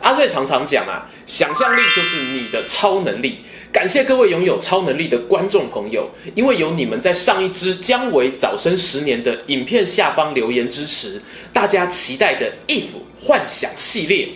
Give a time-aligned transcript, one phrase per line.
[0.00, 3.40] 阿瑞常常讲啊，想象力就是你的超能力。
[3.72, 11.20] 感谢各位拥有超能力的观众朋友，因为有你们在上一支姜维早生十年的影片下方留言支持，
[11.52, 12.86] 大家期待的 IF
[13.20, 14.28] 幻想系列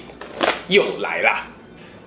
[0.69, 1.48] 又来啦！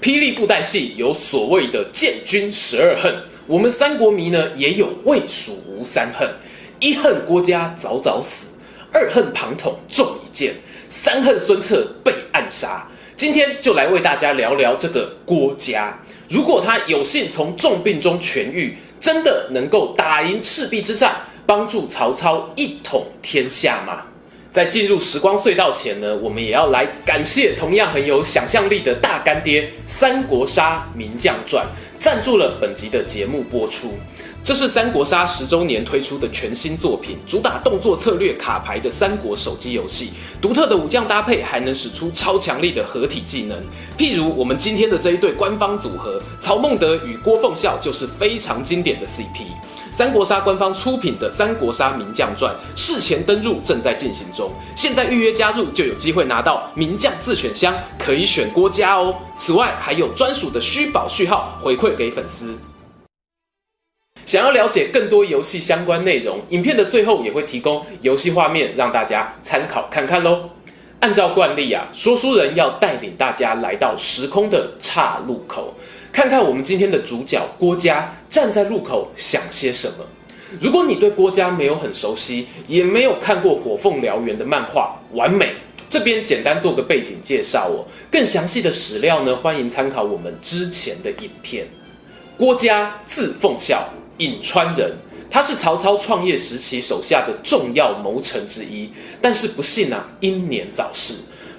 [0.02, 3.14] 霹雳布袋戏有所谓的建军十二恨，
[3.48, 6.30] 我们三国迷呢也有魏蜀吴三恨：
[6.80, 8.46] 一恨郭嘉早早死，
[8.94, 10.54] 二恨庞统中一箭，
[10.88, 12.88] 三恨孙策被暗杀。
[13.18, 15.98] 今天就来为大家聊聊这个郭嘉。
[16.30, 24.04] 如果他有幸从重病中痊愈，真的能够打赢赤壁之战，帮助曹操一统天下吗？
[24.52, 31.66] 在进入时光隧道前呢，我们也要来感谢同样很有想象力的大干爹《三国杀名将传》
[32.04, 33.98] 赞助了本集的节目播出。
[34.48, 40.12] 这是三国杀十周年推出的全新作品，主打动作策略卡牌的三国手机游戏。
[40.42, 43.62] 独特的武将搭配，还能使出超强力的合体技能。
[43.98, 49.52] 譬如我们今天的这一对官方组合，曹孟德与郭奉孝就是非常经典的 CP。
[49.92, 59.14] 三国杀官方出品的《三国杀名将传》事前登入正在进行中，现在预约加入就有机会拿到名将自选箱，可以选郭嘉哦。
[59.38, 62.58] 此外，还有专属的虚宝序号回馈给粉丝。
[64.28, 70.50] 想要了解更多游戏相关内容，影片的最后也会提供游戏画面让大家参考看看喽。
[71.00, 75.73] 按照惯例啊，说书人要带领大家来到时空的岔路口，
[76.11, 80.06] 看看我们今天的主角郭嘉站在路口想些什么。
[80.59, 85.53] 如果你对郭嘉没有很熟悉，也没有看过《火凤燎原》的漫画，完美。
[85.88, 91.66] 这边简单做个背景介绍哦，更详细的史料呢，欢迎参考我们之前的影片。
[92.38, 93.88] 郭嘉字奉孝。
[94.17, 94.91] 颍川人，
[95.29, 98.89] 他是曹操创业时期手下的重要谋臣之一，
[99.22, 101.13] 但是不幸啊，英年早逝。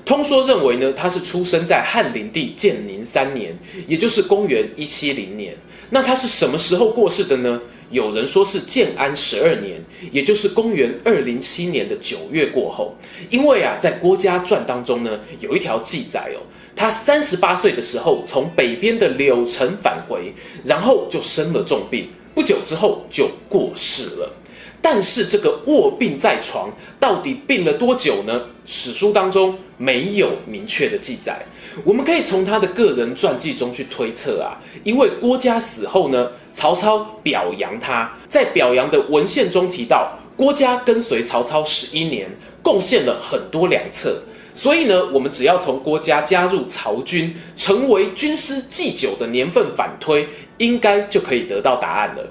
[0.04, 3.54] 通说认为呢，他是出生在汉灵帝建宁三年，
[3.86, 5.54] 也就是公元一七零年。
[5.90, 7.60] 那他是什么时候过世的呢？
[7.90, 12.94] 有人说是建安十二年，也就是公元二零七年的九月过后。
[13.30, 16.40] 因为啊，在郭嘉传当中呢，有一条记载哦，
[16.76, 20.32] 他三十八岁的时候从北边的柳城返回，
[20.64, 22.08] 然后就生了重病。
[22.34, 24.32] 不久之后就过世了，
[24.80, 28.42] 但是这个卧病在床到底病了多久呢？
[28.64, 31.46] 史书当中没有明确的记载。
[31.84, 42.28] 我们可以从他的个人传记中去推测啊，因为郭嘉死后呢，曹操表扬他，在表扬的文献中提到，郭嘉跟随曹操十一年，
[42.62, 44.22] 贡献了很多良策，
[44.52, 50.28] 所以呢，我们只要从郭嘉加入曹军，成为军师祭酒的年份反推。
[50.58, 52.24] 应该就可以得到答案了。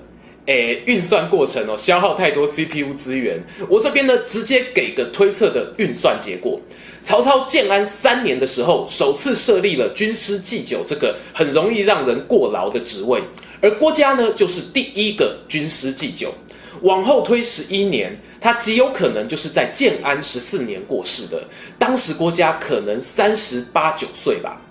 [0.45, 3.37] 诶，运算过程哦，消耗太多 CPU 资源。
[3.67, 6.57] 我这边呢，直接给个推测的运算结果。
[7.03, 13.21] 曹操建安三年的时候，首次设立了军师祭酒这个很容易让人过劳的职位，
[13.61, 16.33] 而郭嘉呢，就是第一个军师祭酒。
[16.83, 21.43] 往后推十一年，他极有可能就是在建安十四年过世的。
[21.77, 24.61] 当时郭嘉可能三十八九岁吧。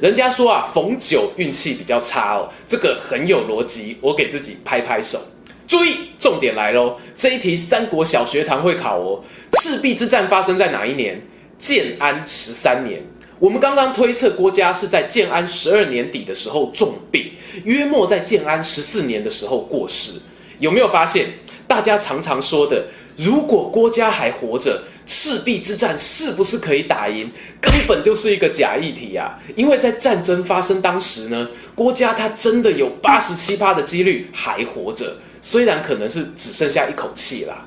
[0.00, 5.18] 人家说啊，逢九运气比较差哦，这个很有逻辑，我给自己拍拍手。
[5.66, 9.22] 注意，重点来喽，这一题三国小学堂会考哦。
[9.60, 11.22] 赤壁之战发生在哪一年？
[11.58, 13.02] 建安十三年。
[13.38, 17.32] 我们刚刚推测郭嘉是在建安十二年底的时候重病，
[17.64, 20.20] 约莫在建安十四年的时候过世。
[20.58, 21.26] 有没有发现，
[21.66, 24.82] 大家常常说的，如果郭嘉还活着？
[25.24, 27.30] 赤壁之战是不是可以打赢？
[27.58, 29.40] 根本就是一个假议题啊！
[29.56, 37.64] 因为在战争发生当时呢，郭嘉他真的有八十七趴的几率还活着，虽然可能是只剩下一口气啦。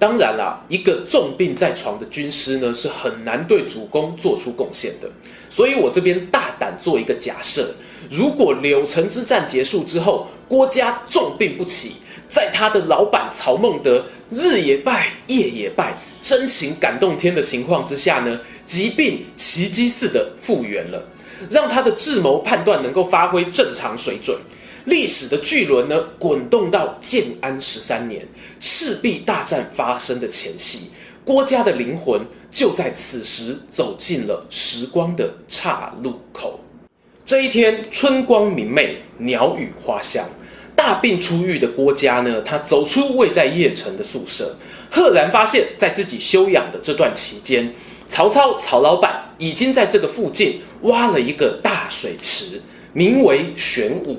[0.00, 5.08] 当然啦，一个重病在床的军师呢，是很难对主公做出贡献的。
[5.48, 7.72] 所以我这边大胆做一个假设：
[8.10, 11.92] 如果柳城之战结束之后，郭嘉重病不起，
[12.28, 15.96] 在他的老板曹孟德日也败，夜也败。
[16.26, 21.00] 真情感动天的情况之下呢，疾病奇迹似的复原了，
[21.48, 24.36] 让他的智谋判断能够发挥正常水准。
[24.86, 28.26] 历史的巨轮呢，滚动到建安十三年，
[28.58, 30.90] 赤壁大战发生的前夕，
[31.24, 32.20] 郭嘉的灵魂
[32.50, 36.58] 就在此时走进了时光的岔路口。
[37.24, 40.24] 这一天春光明媚，鸟语花香。
[40.74, 44.54] 大病初愈的郭嘉呢，他走出位在邺城的宿舍，
[44.96, 47.70] 赫然发现，在自己休养的这段期间，
[48.08, 52.62] 曹操曹老板已经在这个附近挖了一个大水池，
[52.94, 54.16] 名为玄武。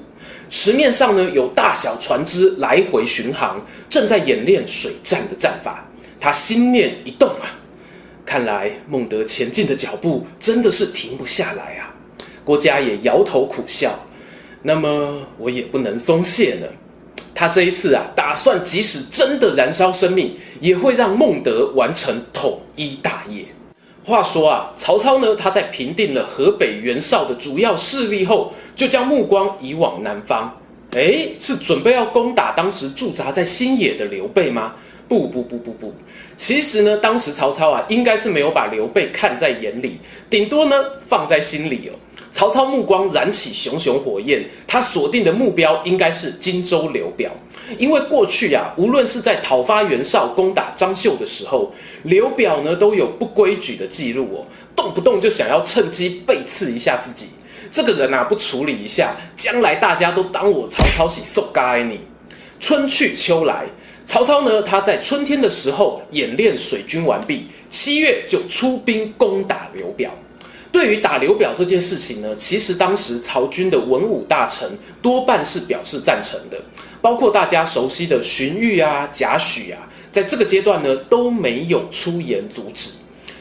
[0.52, 3.60] 池面上呢，有大小船只来回巡航，
[3.90, 5.84] 正在演练水战的战法。
[6.20, 7.50] 他心念一动啊，
[8.24, 11.92] 看来孟德前进的脚步真的是停不下来啊。
[12.46, 13.98] 郭嘉也摇头苦笑。
[14.62, 16.68] 那么我也不能松懈呢。
[17.38, 23.46] 他这一次啊，打算即使真的燃烧生命，也会让孟德完成统一大业。
[24.04, 30.52] 话说啊，曹操呢，他在平定了河北袁绍的主要势力后，就将目光移往南方。
[30.94, 34.74] 诶，是准备要攻打当时驻扎在新野的刘备吗？
[35.08, 35.94] 不不不不不，
[36.36, 40.00] 其实呢，当时曹操啊，应该是没有把刘备看在眼里，
[40.30, 40.76] 顶多呢，
[41.08, 41.96] 放在心里哦。
[42.34, 47.32] 曹操目光燃起熊熊火焰，他锁定的目标应该是荆州刘表，
[47.80, 51.74] 因为过去啊，无论是在讨伐袁绍、攻打张绣的时候，
[52.04, 54.46] 刘表呢都有不规矩的记录哦，
[54.76, 57.30] 动不动就想要趁机背刺一下自己。
[57.72, 62.02] 这个人啊，不处理一下，将来大家都当我曹操是受该你。
[62.60, 63.66] 春去秋来，
[64.08, 70.10] 曹操呢，他在春天的时候演练水军完毕，七月就出兵攻打刘表。
[70.72, 74.70] 对于打刘表这件事情呢，其实当时曹军的文武大臣
[75.02, 76.58] 多半是表示赞成的，
[77.02, 82.92] 包括大家熟悉的荀彧啊、贾诩啊，在这个阶段呢都没有出言阻止。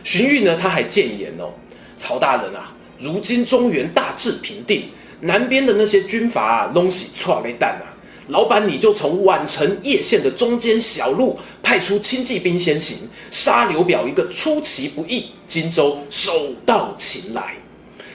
[0.02, 1.54] 荀彧呢，他还谏言哦，
[1.96, 4.88] 曹大人啊，如今中原大致平定，
[5.20, 7.94] 南边的那些军阀啊，拢是错雷弹啊。
[8.28, 17.54] 老板，你就从宛城叶县的中间小路派出轻骑兵先行，杀刘表一个出其不意，荆州手到擒来。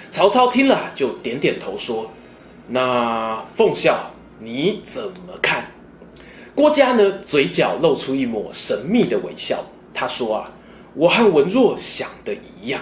[0.10, 2.12] 曹操听了就点点头说
[2.68, 5.72] ：“那奉孝你怎么看？”
[6.54, 9.64] 郭嘉呢，嘴角露出一抹神秘的微笑。
[9.94, 10.52] 他说：“啊，
[10.94, 12.82] 我和文若想的一样。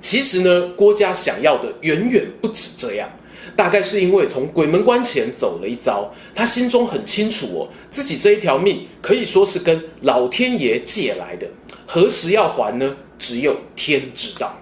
[0.00, 3.10] 其实呢，郭嘉想要的远远不止这样。”
[3.54, 11.46] 大概是因为从鬼门关前走了一遭，他心中很清楚哦，自己这一条命可以说是跟老天爷借来的，
[11.86, 12.96] 何时要还呢？
[13.18, 14.54] 只有天知道。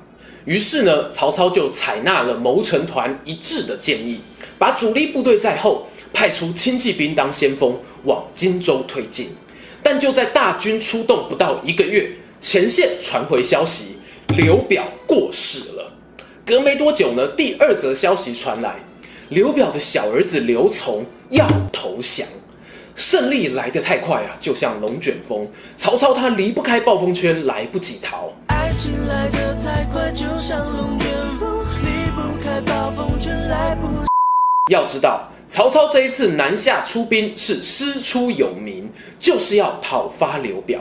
[0.44, 4.20] 于是呢，曹操就采纳了谋臣团一致的建议，
[4.58, 9.28] 把主力部队在后，派出轻骑兵当先锋往荆州推进。
[9.82, 12.10] 但就在大军出动不到一个月，
[12.40, 13.96] 前线传回消息，
[14.36, 15.73] 刘表过世了。
[16.46, 18.76] 隔没多久呢，第二则消息传来，
[19.30, 22.26] 刘表的小儿子刘琮要投降。
[22.94, 25.48] 胜利来得太快啊，就像龙卷风，
[25.78, 28.30] 曹操他离不开暴风圈，来不及逃。
[28.48, 31.08] 爱情来得太快，就像龙卷
[31.40, 34.06] 风，离不开暴风圈，来不及。
[34.70, 38.88] 要知道，曹操这一次南下出兵是师出有名，
[39.18, 40.78] 就是要讨伐刘表。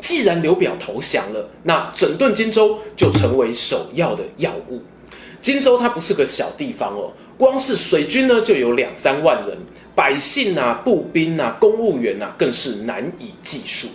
[0.00, 4.82] 既然刘表投降了，那整顿荆州就成为首要的要务。
[5.44, 9.54] 荆州它不是个小地方哦，光是水军呢就有两三万人，
[9.94, 13.86] 百姓啊、步兵啊、公务员啊，更是难以计数。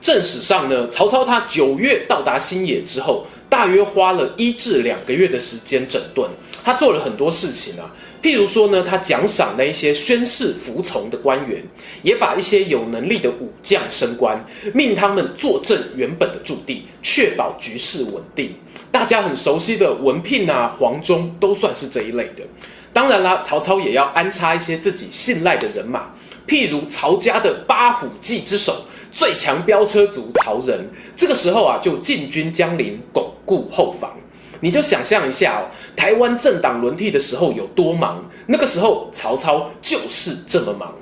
[0.00, 6.28] 正史上呢，曹操他九月到达新野之后，大约花了一至两个月的时间整顿，
[6.64, 11.62] 他做了很多事情啊，譬如说呢，他奖赏那一些宣誓服从的官员，
[12.02, 18.56] 也把一些有能力的武将升官，命他们坐镇原本的驻地，确保局势稳定。
[18.94, 22.44] 大家很熟悉的文聘啊、黄忠都算是这一类的。
[22.92, 26.10] 当然啦，曹操也要安插一些自己信赖的人马，
[26.46, 30.88] 譬如曹家的八虎骑之首、最强飙车族曹仁。
[31.16, 34.12] 这个时候啊，就进军江陵，巩固后防。
[34.60, 40.94] 你就想象一下哦，台湾政党轮替的时候有多忙，那个时候曹操就是这么忙。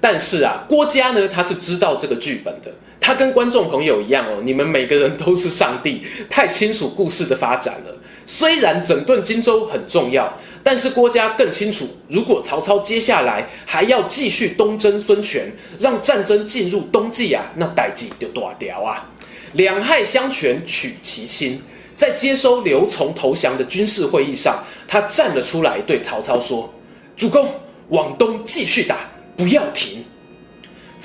[0.00, 2.72] 但是啊，郭嘉呢，他是知道这个剧本的。
[3.06, 7.94] 他跟观众朋友一样哦，你们每个人都是上帝，太清楚故事的发展了。
[8.24, 10.32] 虽然整顿荆州很重要，
[10.62, 19.06] 但是郭嘉更清楚，如果曹操接下来还要继续东征孙权，让战争进入冬季啊，那代志就大掉啊。
[19.52, 21.60] 两害相权取其轻，
[21.94, 26.72] 在接收刘琮投降的军事会议上，他站了出来，对曹操说
[27.18, 27.46] ：“主公，
[27.90, 30.02] 往东继续打。”不要停！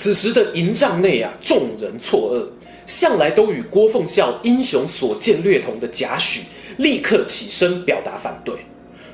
[0.01, 2.47] 此时的营帐内啊，众人错愕，
[2.87, 6.43] 向来都与郭奉孝英雄所见略同的贾诩
[6.77, 8.55] 立刻起身表达反对。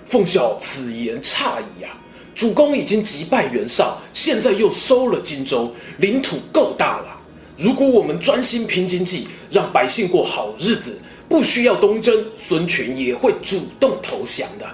[0.06, 1.90] 奉孝此言差矣啊！
[2.36, 7.20] 主公已经击败袁绍，现在又收了荆州，领土够大了。
[7.58, 14.68] 如果我们专心拼经济，让百姓过好日子，不需要东征，孙权也会主动投降的。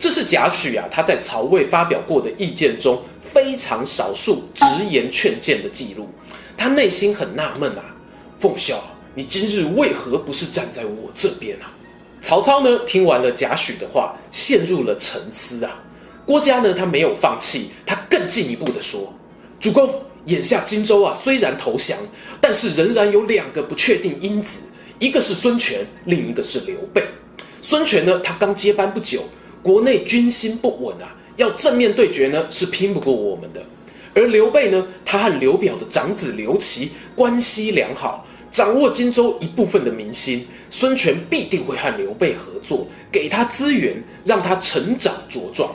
[0.00, 6.08] 这是贾诩啊他在曹魏发表过的意见中非常少数直言劝谏的记录。
[6.56, 7.84] 他内心很纳闷啊，
[8.40, 8.82] 奉孝，
[9.14, 11.70] 你今日为何不是站在我这边啊？
[12.22, 15.82] 曹操呢，听完了贾诩的话，陷入了沉思啊。
[16.26, 19.12] 郭嘉呢，他没有放弃，他更进一步的说
[19.60, 21.96] ：“主公，眼下荆州啊，虽然投降，
[22.40, 24.60] 但是仍然有两个不确定因子，
[24.98, 27.02] 一个是孙权，另一个是刘备。
[27.62, 29.24] 孙权呢，他刚接班不久，
[29.62, 33.62] 国内军心不稳啊，要正面对决呢，是拼不过我们的。
[34.14, 45.72] 而刘备呢，他和刘表的长子刘琦关系良好。”掌握荆州一部分的民心，孙权必定会和刘备合作，给他资源，让他成长茁壮。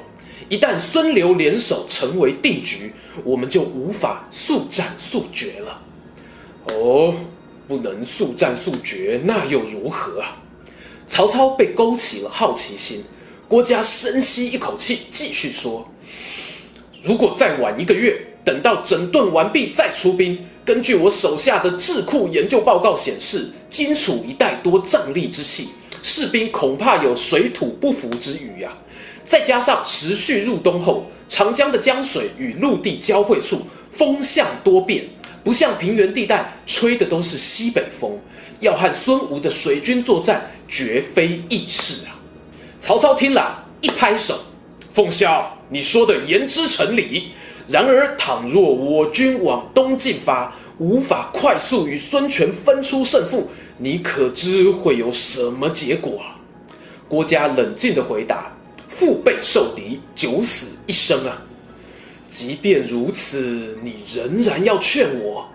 [0.50, 2.92] 一旦孙刘联手成为定局，
[3.24, 5.82] 我们就无法速战速决了。
[6.74, 7.15] 哦，
[7.65, 10.38] 不能速战速决，那又如何啊？
[11.08, 13.01] 曹操被勾起了好奇心。
[13.48, 15.88] 郭嘉深吸一口气，继续说
[17.04, 25.70] ：“如果再晚一个月，等到整顿完毕再出兵。”根据我手下的智库研究报告显示，荆楚一带多瘴疠之气，
[26.02, 28.75] 士兵恐怕有水土不服之虞呀、
[29.24, 33.62] 再加上时序入冬后，长江的江水与陆地交汇处
[33.92, 35.08] 风向多变，
[35.44, 38.20] 不像平原地带吹的都是西北风，
[38.60, 42.14] 要和孙吴的水军作战绝非易事啊。
[42.79, 44.39] 曹操听了，一拍手
[44.94, 47.32] ：“奉孝，你说的言之成理。”
[47.67, 56.38] 然而，倘若我军往东进发，无法快速与孙权分出胜负，你可知会有什么结果啊？
[57.08, 58.51] 郭嘉冷静地回答
[58.88, 61.41] ：“腹背受敌，九死一生啊！
[62.29, 65.48] 即便如此，你仍然要劝我？”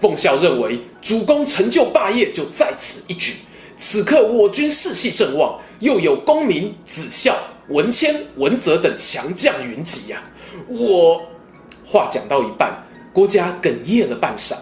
[0.00, 3.34] 奉孝认为，主公成就霸业就在此一举。
[3.80, 7.34] 此刻我军士气正旺，又有公明、子孝、
[7.68, 10.22] 文谦、文泽等强将云集呀、
[10.68, 11.22] 我
[11.86, 14.54] 话讲到一半，郭嘉哽咽了半晌。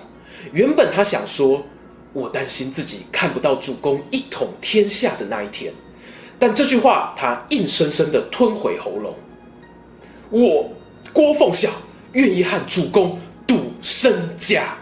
[0.52, 1.66] 原本他想说
[2.14, 5.75] ：“我担心自己看不到主公一统天下的那一天。”
[6.38, 9.12] 但这句话他硬生生的吞回喉咙。
[10.30, 10.70] 我
[11.12, 11.68] 郭奉孝
[12.12, 14.76] 愿意和主公赌身家。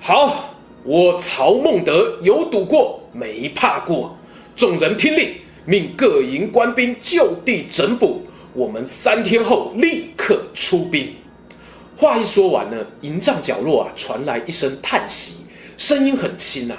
[0.00, 4.16] 好，我曹孟德有赌过，没怕过。
[4.54, 8.22] 众人听令，命各营官兵就地整补。
[8.52, 11.14] 我们三天后立刻出兵。
[11.96, 15.44] 话一说完呢，营帐角落啊传来一声叹息，
[15.76, 16.76] 声音很轻啊。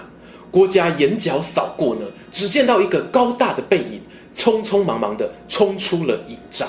[0.50, 2.02] 郭嘉眼角扫过呢，
[2.32, 4.02] 只见到一个高大的背影，
[4.36, 6.68] 匆匆忙忙地冲出了营帐。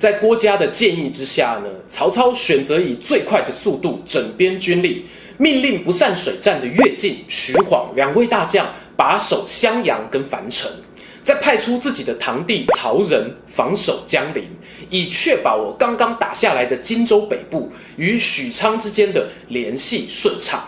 [0.00, 5.04] 在郭嘉的建议之下呢，曹操选择以最快的速度整编军力，
[5.36, 10.70] 命令不善水战的乐进、徐晃两位大将把守襄阳跟樊城。
[11.24, 14.44] 再派出自己的堂弟曹仁防守江陵，
[14.90, 20.62] 以确保我刚刚打下来的荆州北部与许昌之间的联系顺畅。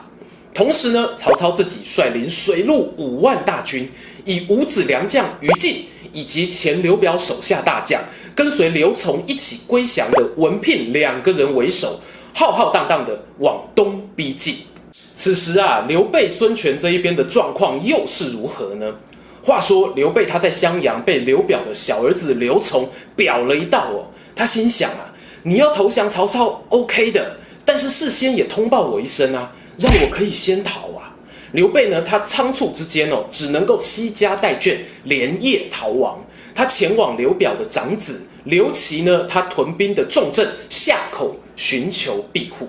[0.55, 3.87] 同时呢，曹操自己率领水陆五万大军，
[4.25, 8.01] 以五子良将于禁以及前刘表手下大将
[8.35, 12.01] 跟随刘琮一起归降的文聘两个人为首，
[12.33, 14.57] 浩浩荡荡的往东逼近。
[15.15, 18.93] 此时啊，刘备、孙权这一边的状况又是如何呢？
[19.43, 31.15] 话说刘备他在襄阳被刘表的小儿子刘琮表了一道哦，他心想啊，你要投降曹操，OK 的，但是事先也通报我一声啊，让我可以先逃啊。
[31.53, 36.19] 刘备呢，他仓促之间哦，只能够惜家带眷连夜逃亡。
[36.53, 42.69] 他前往刘表的长子刘琦呢，他屯兵的重镇夏口寻求庇护。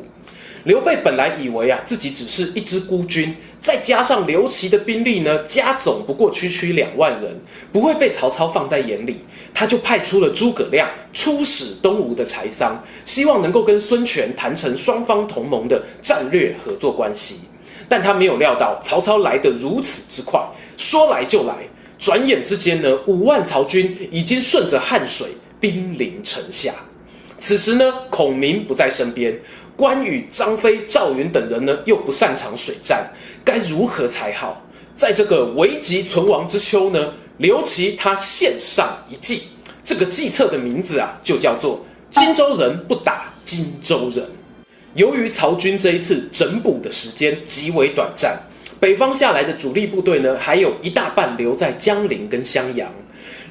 [0.68, 3.34] 刘备本来以为啊，自己只是一支孤军。
[3.62, 7.40] 再加上刘琦的兵力呢，加总不过区区两万人，
[7.72, 9.22] 不会被曹操放在眼里。
[9.54, 17.40] 他就派出了诸葛亮出使东吴的柴桑，希望能够跟孙权谈成双方同盟的战略合作关系。
[17.88, 20.38] 但他没有料到曹操来得如此之快，
[20.76, 21.56] 说来就来，
[21.98, 25.28] 转眼之间呢，五万曹军已经顺着汉水
[25.62, 26.74] 兵临城下。
[27.40, 29.40] 此时呢，孔明不在身边。
[29.78, 33.08] 关羽、张飞、赵云等人呢，又不擅长水战，
[33.46, 34.60] 该如何才好？
[34.96, 39.44] 在这个危急存亡之秋呢，刘琦他献上一计，
[39.86, 44.26] 这个计策的名字啊，就叫做“荆州人不打荆州人”。
[44.96, 48.36] 由于曹军这一次整补的时间极为短暂，
[48.80, 52.92] 北方下来的主力部队呢，还有一大半留在江陵跟襄阳。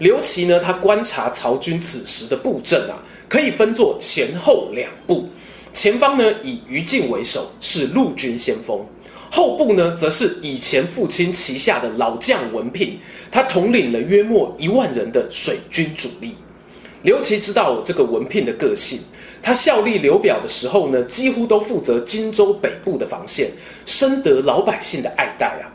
[0.00, 5.28] 刘琦呢，他观察曹军此时的布阵啊，可以分作前后两步。
[5.76, 8.78] 前方呢，以于禁为首，是陆军先锋；
[9.30, 12.99] 后部呢，则是以前父亲旗下的老将文聘，
[13.30, 16.35] 他统领了约莫一万人的水军主力。
[17.02, 19.00] 刘琦知道这个文聘的个性，
[19.42, 23.50] 他效力刘表的时候呢，几乎都负责荆州北部的防线，
[23.85, 25.68] 深得老百姓的爱戴啊。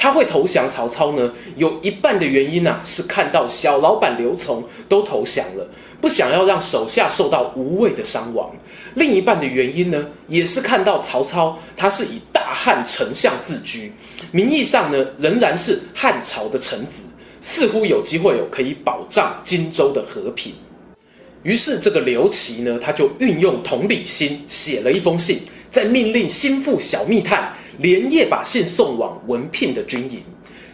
[0.00, 5.68] 他会投降曹操呢，有一半的原因啊，是看到小老板刘琮都投降了，
[6.00, 8.50] 不想要让手下受到无谓的伤亡；
[8.94, 13.92] 另一半的原因呢，也是看到曹操他是以大汉丞相自居，
[14.30, 17.02] 名义上呢仍然是汉朝的臣子，
[17.40, 20.52] 似乎有机会有可以保障荆州的和平。
[21.42, 25.40] 于是，这个刘琦呢，他就运用同理心，写了一封信，
[25.70, 30.20] 再命令心腹小密探连夜把信送往文聘的军营。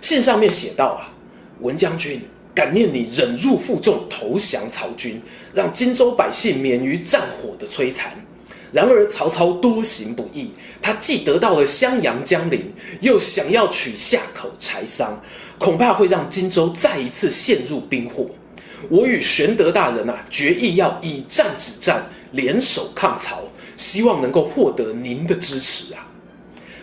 [0.00, 1.12] 信上面写道：“啊，
[1.60, 2.20] 文将军，
[2.54, 5.20] 感念你忍辱负重投降曹军，
[5.52, 8.12] 让荆州百姓免于战火的摧残。
[8.72, 10.50] 然而曹操多行不义，
[10.82, 15.22] 他既得到了襄阳、江陵，又想要取夏口、柴桑，
[15.58, 18.26] 恐怕会让荆州再一次陷入兵祸。”
[18.90, 23.44] 我与玄德大人啊，决意要以战止战，联手抗曹，
[23.76, 26.06] 希望能够获得您的支持啊。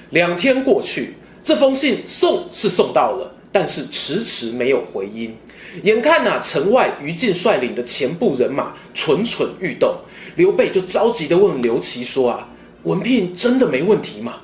[0.09, 1.13] 两天过去，
[1.43, 5.35] 这封信送是送到了，但是迟迟没有回音。
[5.83, 9.95] 眼看啊，城外于禁率领的前部人马蠢蠢欲动，
[10.35, 12.47] 刘备就着急地问刘琦说：“啊，
[12.83, 14.35] 文聘真的没问题吗？”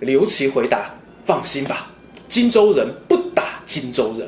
[0.00, 0.94] 刘琦回答
[1.26, 1.90] ：“放心吧，
[2.28, 4.26] 荆州人不打荆州人。”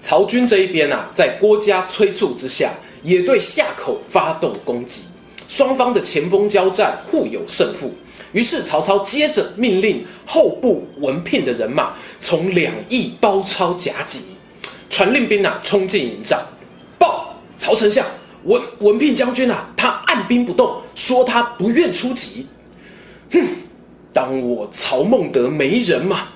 [0.00, 5.02] 曹军这一边啊，在郭嘉催促之下，也对夏口发动攻击。
[5.48, 7.94] 双方的前锋交战，互有胜负。
[8.32, 14.20] 于是曹操接着命令后部文聘的人马从两翼包抄夹击。
[14.90, 16.40] 传令兵啊，冲进营帐，
[16.98, 18.04] 报曹丞相，
[18.44, 22.46] 文文聘将军啊，他按兵不动，说他不愿出击。
[23.32, 23.40] 哼，
[24.12, 26.28] 当我曹孟德没人吗？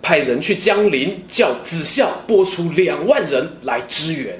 [0.00, 4.38] 派人去江陵，叫子孝拨出两万人来支援。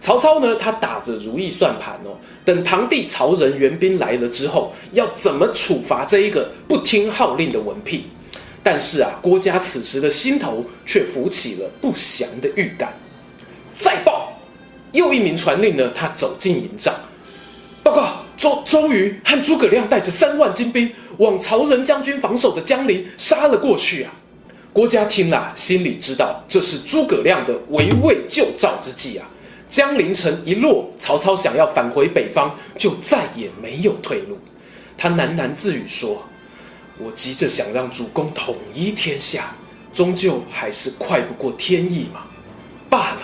[0.00, 8.04] 曹操呢，他打着如意算盘哦，等堂弟曹仁援兵来了之后，要怎么处罚这一个不听号令的文聘？
[8.62, 12.92] 但是啊，郭嘉此时的心头却浮起了不祥的预感。
[13.78, 14.32] 再报，
[14.92, 16.94] 又一名传令呢，他走进营帐，
[17.82, 24.12] 报告周周瑜和诸葛亮带着三万精兵往曹仁将军防守的江陵杀了过去啊。
[24.72, 29.26] 郭嘉听了，心里知道这是诸葛亮的围魏救赵之计啊！
[29.68, 34.38] 江陵城一落，曹操想要返回北方，就再也没有退路。
[34.96, 36.22] 他喃喃自语说
[37.02, 39.54] ：“我急着想让主公统一天下，
[39.92, 42.22] 终究还是快不过天意嘛。”
[42.88, 43.22] 罢了。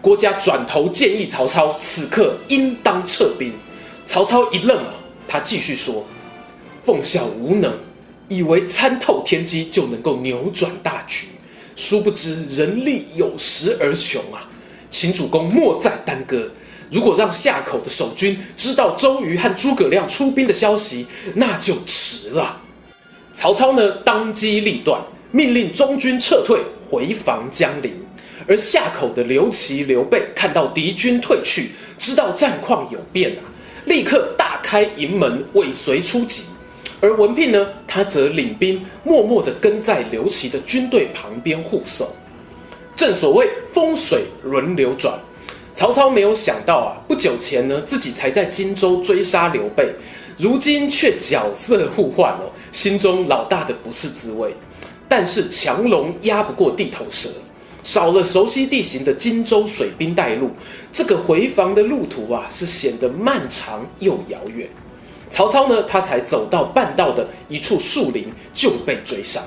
[0.00, 3.52] 郭嘉转头建议曹操，此刻应当撤兵。
[4.06, 4.94] 曹操一愣啊，
[5.28, 6.06] 他继续说
[6.84, 7.78] ：“奉孝无能。”
[8.28, 11.26] 以为参透天机就能够扭转大局，
[11.74, 14.48] 殊不知人力有时而穷啊！
[14.88, 16.48] 请主公莫再耽搁。
[16.92, 22.60] 如果让夏口的守军知道周瑜和诸葛亮出兵的消息，那就迟了。
[23.40, 25.00] 曹操呢，当机立断，
[25.30, 27.90] 命令中军撤退，回防江陵。
[28.46, 33.40] 而夏口的刘琦、刘备看到敌军退去，知道战况有变啊，
[33.86, 36.42] 立刻大开营门，尾随出击。
[37.00, 42.14] 而文聘呢，他则领兵默默地跟在刘琦的军队旁边护守。
[42.94, 45.18] 正所谓风水轮流转，
[45.74, 49.90] 曹操没有想到啊，不久前呢，自己才在荆州追杀刘备，
[50.40, 54.56] 如今却角色互换哦，心中老大的不是滋味。
[55.06, 57.28] 但是强龙压不过地头蛇，
[57.82, 60.50] 少了熟悉地形的荆州水兵带路，
[60.92, 64.66] 这个回防的路途啊，是显得漫长又遥远。
[65.28, 69.42] 曹操呢，他才走到半道的一处树林，就被追上。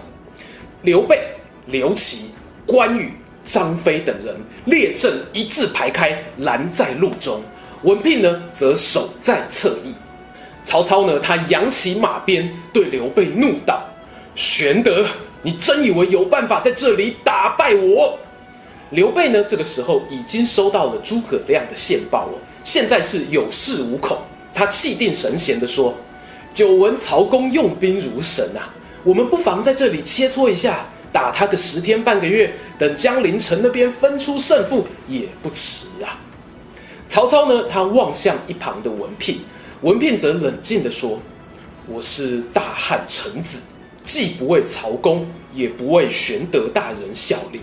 [0.83, 1.19] 刘备、
[1.65, 2.31] 刘琦、
[2.67, 7.41] 关羽、张飞等人列阵一字排开，拦在路中。
[7.81, 9.93] 文聘呢，则守在侧翼。
[10.63, 13.83] 曹操呢，他扬起马鞭，对刘备怒道
[14.33, 15.05] ：“玄德，
[15.41, 18.17] 你真以为有办法在这里打败我？”
[18.91, 24.17] 刘备呢，这个时候已经收到了诸葛亮的线报了，现在是有恃无恐。
[24.53, 25.95] 他气定神闲地说
[26.53, 28.69] ：“久闻曹公用兵如神啊，
[29.03, 36.21] 我们不妨在这里切磋一下，打他个十天半个月，等江陵城那边分出胜负也不迟啊。”
[37.09, 39.41] 曹操呢，他望向一旁的文聘，
[39.83, 41.19] 文聘则冷静地说
[41.87, 43.59] ：“我是大汉臣子，
[44.01, 47.59] 既不为曹公，也不为玄德大人效力。”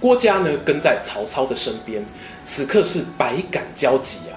[0.00, 2.04] 郭嘉呢，跟在曹操的身边，
[2.44, 4.34] 此刻是百感交集啊。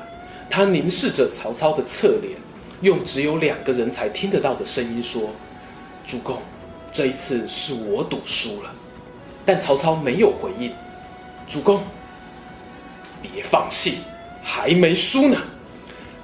[0.52, 2.38] 他凝视着曹操的侧脸，
[2.82, 5.32] 用只有两个人才听得到的声音说
[6.06, 6.38] ：“主公，
[6.91, 8.72] 这一次是我赌输了。”
[9.43, 10.72] 但曹操没有回应。
[11.48, 11.82] 主公，
[13.19, 13.98] 别放弃，
[14.43, 15.38] 还没输呢。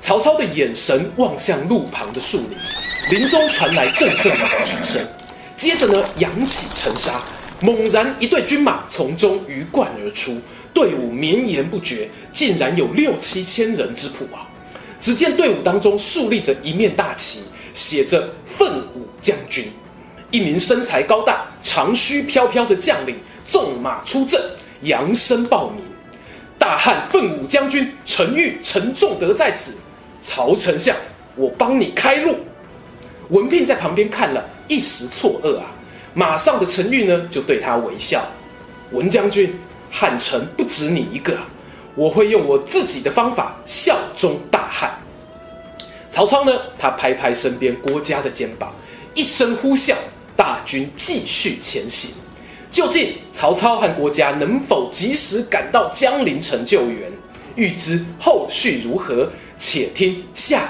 [0.06, 5.02] 曹操的眼神望向路旁的树林，林中传来阵阵马蹄声。
[5.58, 7.24] 接着呢，扬起尘沙，
[7.60, 10.40] 猛然一队军马从中鱼贯而出，
[10.76, 14.46] 队伍绵延不绝，竟然有六七千人之谱啊！
[15.02, 19.66] 只见队伍当中竖立着一面大旗，写着“奋武将军”。
[20.30, 23.16] 一名身材高大、长须飘飘的将领
[23.50, 24.40] 纵马出阵，
[24.84, 25.84] 扬声报名
[26.60, 29.72] ：“大汉奋武将军陈玉、陈仲德在此。”
[30.26, 30.96] 曹丞相，
[31.36, 32.36] 我帮你开路。
[33.30, 35.72] 文聘在旁边看了一时错愕啊，
[36.16, 38.26] 马上的陈玉呢就对他微笑。
[38.92, 39.54] 文将军，
[39.92, 41.38] 汉臣不止你一个，
[41.94, 45.00] 我会用我自己的方法效忠大汉。
[46.10, 48.74] 曹操呢，他拍拍身边郭嘉的肩膀，
[49.14, 49.94] 一声呼啸，
[50.36, 52.10] 大军继续前行。
[52.72, 57.12] 究竟曹操和郭嘉能否及时赶到江陵城救援？
[57.56, 59.30] 预知后续如何？
[59.58, 60.70] 且听下。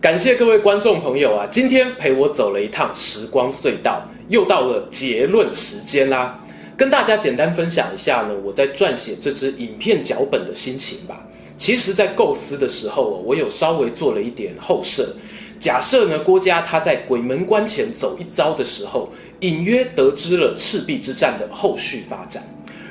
[0.00, 6.38] 感谢各位观众朋友啊，今天陪我走了一趟时光隧道，又到了结论时间啦。
[6.76, 11.26] 跟大家简单分享一下呢，我在撰写这支影片脚本的心情吧。
[11.56, 15.14] 其实，在构思的时候，我有稍微做了一点后设。
[15.60, 22.42] 假设呢，郭嘉他在鬼门关前走一遭的时候，隐约得知了赤壁之战的后续发展。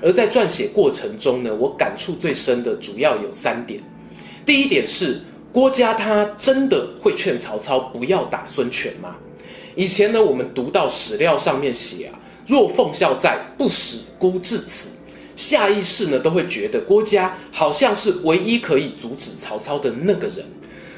[0.01, 3.81] 而在撰写过程中呢，我感触最深的主要有三点。
[4.45, 5.21] 第一点是
[5.53, 9.15] 郭嘉他真的会劝曹操不要打孙权吗？
[9.75, 14.89] 以前呢，我们读到史料上面写啊，若奉孝在，不使孤至此，
[15.35, 20.45] 下意识呢都会觉得郭嘉好像是唯一可以阻止曹操的那个人。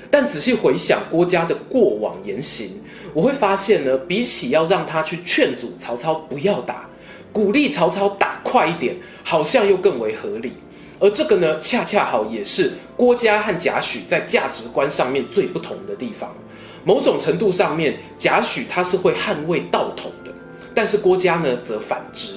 [0.10, 2.70] 但仔细回想郭嘉的过往言行，
[3.14, 6.90] 我会发现呢，比起要让他去劝阻曹操不要打，
[7.34, 10.54] 鼓励曹操打快一点，好像又更为合理。
[11.00, 16.34] 而这个呢，恰恰好也是郭嘉和贾诩在价值观上面最不同的地方。
[16.86, 20.32] 某种程度上面，贾诩他是会捍卫道统的，
[20.76, 22.36] 但是郭嘉呢则反之。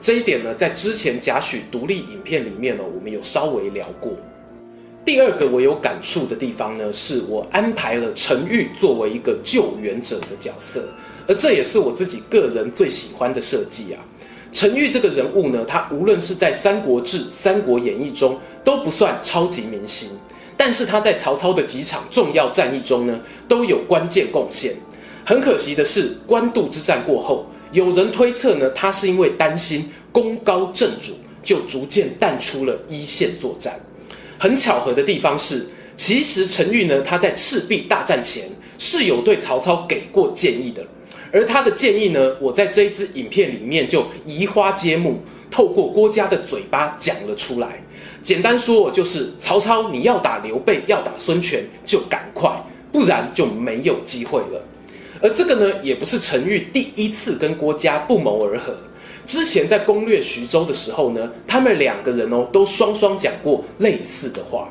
[0.00, 4.12] 这一点呢，在之前贾诩独立影片里面呢，我们有稍微聊过。
[5.04, 10.88] 第二个我有感触的地方呢，是我安排了陈玉作为一个救援者的角色，
[11.26, 14.00] 而这也是我自己个人最喜欢的设计啊。
[14.58, 20.08] 陈玉这个人物呢，他无论是在《三国志》《三国演义》中都不算超级明星，
[20.56, 24.72] 但是他在曹操的几场重要战役中呢，都有关键贡献。
[25.24, 33.78] 很可惜的是，官渡之战过后，有人推测呢，他是因为担心功高震主，就逐渐淡出了一线作战。
[34.40, 35.66] 很巧合的地方是，
[35.96, 40.84] 其实陈玉呢，他在赤壁大战前是有对曹操给过建议的。
[41.32, 47.82] 而他的建议呢，我在这一支影片里面就移花接木，透过郭嘉的嘴巴讲了出来。
[48.22, 52.50] 简单说，就是曹操你要打刘备，要打孙权，就赶快，
[52.92, 54.62] 不然就没有机会了。
[55.22, 58.74] 而这个呢，也不是陈玉第一次跟郭嘉不谋而合。
[59.26, 64.68] 之前在攻略徐州的时候呢，他们两个人哦，都双双讲过类似的话。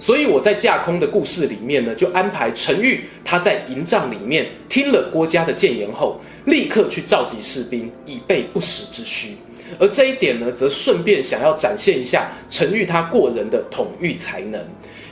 [0.00, 9.36] 所以我在架空的故事里面呢，就安排陈玉他在营帐里面听了郭嘉的谏言后，立刻去召集士兵，以备不时之需。
[9.78, 14.58] 而这一点呢，则顺便想要展现一下陈玉他过人的统御才能，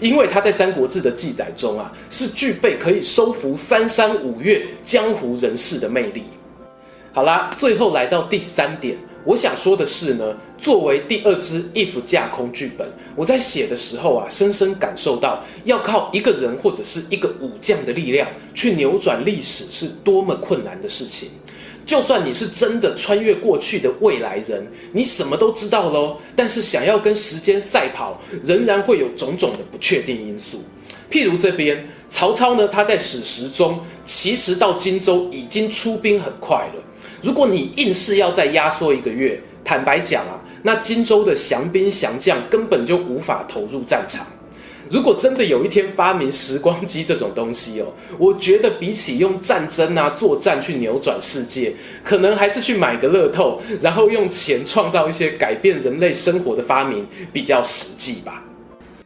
[0.00, 6.24] 因为他在《三国志》的记载中啊，是具备可以收服三山五岳江湖人士的魅力。
[7.12, 8.96] 好啦，最后来到第三点。
[9.28, 21.28] 我想说的是呢，作为第二支 if 架空剧本，我在写的时候啊，深深感受到要靠一个人或者是一个武将的力量去扭转历史是多么困难的事情。
[21.84, 30.62] 就算你是真的穿越过去的未来人，你什么都知道喽，但是想要跟时间赛跑，仍然会有种种的不确定因素。
[31.10, 36.82] 譬如这边曹操呢，他在史实中其实到荆州已经出兵很快了。
[37.22, 44.26] 如果你硬是要再压缩一个月，坦白讲啊，那荆州的降兵降将根本就无法投入战场。
[44.90, 58.42] 如果真的有一天发明时光机这种东西哦，我觉得比起用战争啊作战去扭转世界，可能还是去买个乐透，然后用钱创造一些改变人类生活的发明比较实际吧。